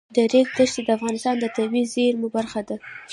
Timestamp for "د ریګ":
0.15-0.47